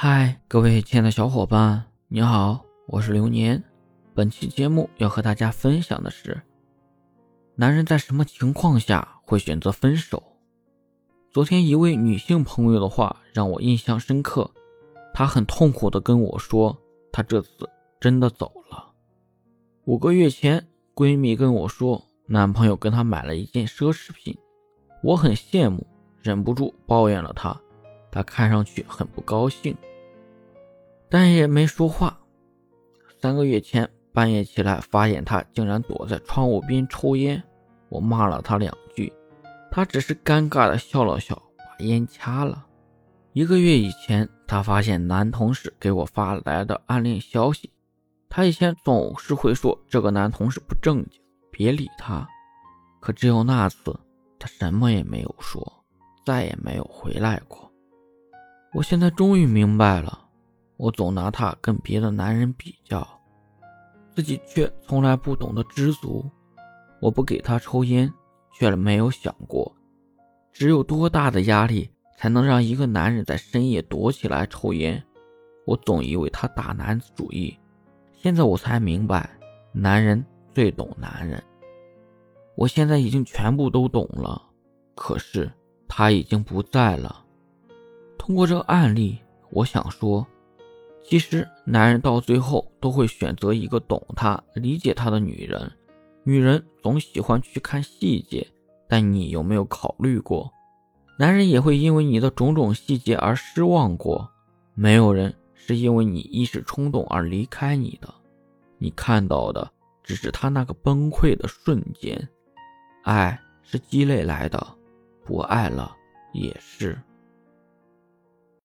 [0.00, 3.64] 嗨，各位亲爱的小伙伴，你好，我是流年。
[4.14, 6.40] 本期节目要和大家分享的是，
[7.56, 10.22] 男人在什么情况下会选择分手？
[11.32, 14.48] 昨天一位女性朋友的话让我印象深刻，
[15.12, 16.78] 她很痛苦的跟我说，
[17.10, 17.68] 她这次
[17.98, 18.92] 真的走了。
[19.86, 24.38] 五个月前，闺蜜跟我说，男朋友跟她买了一件奢侈品，
[25.02, 25.84] 我很羡慕，
[26.22, 27.60] 忍不住抱怨了她，
[28.12, 29.76] 她看上去很不高兴。
[31.10, 32.18] 但也没说话。
[33.20, 37.42] 三个月前半夜起来，发现他竟然躲在窗户边抽烟，
[37.88, 39.12] 我骂了他两句，
[39.70, 42.66] 他只是尴尬的笑了笑，把烟掐了。
[43.32, 47.70] 一个月以前，他发现男同事给我发来的暗恋消息，
[48.28, 51.20] 他以前总是会说这个男同事不正经，
[51.50, 52.26] 别理他，
[53.00, 53.98] 可只有那次，
[54.38, 55.84] 他什么也没有说，
[56.24, 57.70] 再也没有回来过。
[58.74, 60.27] 我现在终于明白了。
[60.78, 63.06] 我总拿他跟别的男人比较，
[64.14, 66.24] 自己却从来不懂得知足。
[67.00, 68.12] 我不给他抽烟，
[68.54, 69.74] 却没有想过，
[70.52, 75.02] 只有多大的压力才能让一个男人在深夜躲起来抽烟？
[75.66, 77.58] 我总以为他大男子主义，
[78.12, 79.28] 现在我才明白，
[79.72, 81.42] 男人最懂男人。
[82.54, 84.40] 我现在已经全部都懂了，
[84.94, 85.50] 可是
[85.88, 87.24] 他已经不在了。
[88.16, 89.18] 通过这个案例，
[89.50, 90.24] 我想说。
[91.02, 95.70] 其实，男人到最后都会选择一个懂他、理解他的女人。
[96.24, 98.46] 女人总喜欢去看细节，
[98.86, 100.52] 但你有没有考虑过，
[101.18, 104.30] 男人也会因为你的种种细节而失望过？
[104.74, 108.12] 没有人是因为你一时冲动而离开你的，
[108.76, 109.70] 你看到的
[110.02, 112.28] 只是他那个崩溃的瞬间。
[113.02, 114.66] 爱是积累来的，
[115.24, 115.96] 不爱了
[116.34, 117.00] 也是。